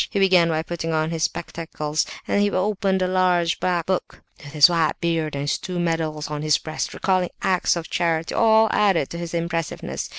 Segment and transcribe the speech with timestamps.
[0.09, 4.67] He began by putting on his spectacles, then he opened a large black book; his
[4.67, 9.11] white beard, and his two medals on his breast, recalling acts of charity, all added
[9.11, 10.09] to his impressiveness.